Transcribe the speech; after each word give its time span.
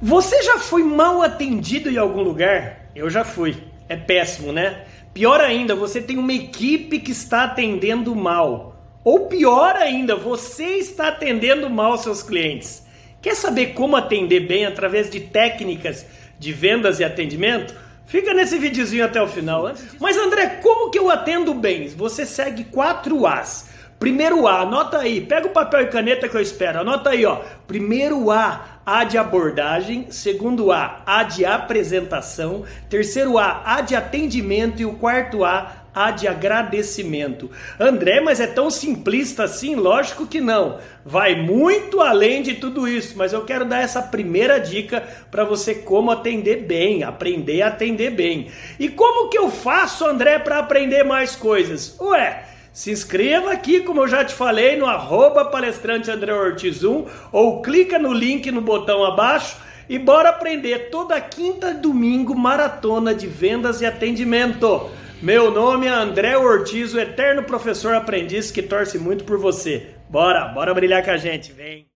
Você 0.00 0.42
já 0.42 0.58
foi 0.58 0.82
mal 0.82 1.22
atendido 1.22 1.90
em 1.90 1.96
algum 1.96 2.20
lugar? 2.20 2.90
Eu 2.94 3.08
já 3.08 3.24
fui. 3.24 3.56
É 3.88 3.96
péssimo, 3.96 4.52
né? 4.52 4.84
Pior 5.14 5.40
ainda, 5.40 5.74
você 5.74 6.02
tem 6.02 6.18
uma 6.18 6.34
equipe 6.34 6.98
que 6.98 7.12
está 7.12 7.44
atendendo 7.44 8.14
mal. 8.14 8.76
Ou 9.02 9.26
pior 9.26 9.74
ainda, 9.74 10.14
você 10.14 10.76
está 10.76 11.08
atendendo 11.08 11.70
mal 11.70 11.96
seus 11.96 12.22
clientes. 12.22 12.84
Quer 13.22 13.34
saber 13.34 13.68
como 13.68 13.96
atender 13.96 14.40
bem 14.40 14.66
através 14.66 15.08
de 15.08 15.20
técnicas 15.20 16.04
de 16.38 16.52
vendas 16.52 17.00
e 17.00 17.04
atendimento? 17.04 17.74
Fica 18.04 18.34
nesse 18.34 18.58
videozinho 18.58 19.04
até 19.04 19.22
o 19.22 19.26
final. 19.26 19.72
Mas 19.98 20.18
André, 20.18 20.60
como 20.62 20.90
que 20.90 20.98
eu 20.98 21.10
atendo 21.10 21.54
bem? 21.54 21.88
Você 21.88 22.26
segue 22.26 22.64
4 22.64 23.26
As. 23.26 23.70
Primeiro 23.98 24.46
A, 24.46 24.60
anota 24.60 24.98
aí, 24.98 25.22
pega 25.22 25.46
o 25.46 25.52
papel 25.52 25.82
e 25.82 25.86
caneta 25.86 26.28
que 26.28 26.36
eu 26.36 26.40
espero, 26.40 26.80
anota 26.80 27.10
aí, 27.10 27.24
ó. 27.24 27.40
Primeiro 27.66 28.30
A, 28.30 28.80
A 28.84 29.04
de 29.04 29.16
abordagem, 29.16 30.06
segundo 30.10 30.70
A, 30.70 31.02
A 31.06 31.22
de 31.22 31.46
apresentação, 31.46 32.64
terceiro 32.90 33.38
A, 33.38 33.62
A 33.64 33.80
de 33.80 33.96
atendimento 33.96 34.82
e 34.82 34.84
o 34.84 34.92
quarto 34.92 35.46
A, 35.46 35.86
A 35.94 36.10
de 36.10 36.28
agradecimento. 36.28 37.50
André, 37.80 38.20
mas 38.20 38.38
é 38.38 38.46
tão 38.46 38.70
simplista 38.70 39.44
assim? 39.44 39.74
Lógico 39.74 40.26
que 40.26 40.42
não. 40.42 40.78
Vai 41.02 41.34
muito 41.34 42.02
além 42.02 42.42
de 42.42 42.52
tudo 42.52 42.86
isso, 42.86 43.14
mas 43.16 43.32
eu 43.32 43.46
quero 43.46 43.64
dar 43.64 43.80
essa 43.80 44.02
primeira 44.02 44.60
dica 44.60 45.02
para 45.30 45.42
você 45.42 45.74
como 45.74 46.10
atender 46.10 46.64
bem, 46.64 47.02
aprender 47.02 47.62
a 47.62 47.68
atender 47.68 48.10
bem. 48.10 48.48
E 48.78 48.90
como 48.90 49.30
que 49.30 49.38
eu 49.38 49.50
faço, 49.50 50.04
André, 50.06 50.38
para 50.38 50.58
aprender 50.58 51.02
mais 51.02 51.34
coisas? 51.34 51.96
Ué, 51.98 52.44
se 52.76 52.90
inscreva 52.90 53.52
aqui, 53.52 53.80
como 53.80 54.02
eu 54.02 54.06
já 54.06 54.22
te 54.22 54.34
falei, 54.34 54.76
no 54.76 54.84
arroba 54.84 55.46
palestrante 55.46 56.10
André 56.10 56.34
Ortiz 56.34 56.84
1, 56.84 57.06
ou 57.32 57.62
clica 57.62 57.98
no 57.98 58.12
link 58.12 58.50
no 58.50 58.60
botão 58.60 59.02
abaixo 59.02 59.56
e 59.88 59.98
bora 59.98 60.28
aprender 60.28 60.90
toda 60.90 61.18
quinta 61.18 61.70
e 61.70 61.74
domingo 61.80 62.34
maratona 62.34 63.14
de 63.14 63.26
vendas 63.26 63.80
e 63.80 63.86
atendimento. 63.86 64.90
Meu 65.22 65.50
nome 65.50 65.86
é 65.86 65.88
André 65.88 66.36
Ortiz, 66.36 66.92
o 66.92 67.00
eterno 67.00 67.44
professor 67.44 67.94
aprendiz 67.94 68.50
que 68.50 68.62
torce 68.62 68.98
muito 68.98 69.24
por 69.24 69.38
você. 69.38 69.94
Bora, 70.10 70.44
bora 70.48 70.74
brilhar 70.74 71.02
com 71.02 71.12
a 71.12 71.16
gente, 71.16 71.52
vem! 71.52 71.86